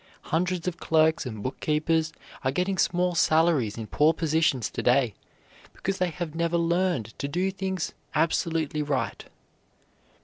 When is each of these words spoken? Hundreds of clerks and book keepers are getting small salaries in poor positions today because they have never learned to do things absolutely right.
Hundreds 0.33 0.67
of 0.67 0.77
clerks 0.77 1.27
and 1.27 1.43
book 1.43 1.59
keepers 1.59 2.11
are 2.43 2.49
getting 2.51 2.75
small 2.79 3.13
salaries 3.13 3.77
in 3.77 3.85
poor 3.85 4.13
positions 4.13 4.67
today 4.71 5.13
because 5.73 5.99
they 5.99 6.09
have 6.09 6.33
never 6.33 6.57
learned 6.57 7.13
to 7.19 7.27
do 7.27 7.51
things 7.51 7.93
absolutely 8.15 8.81
right. 8.81 9.25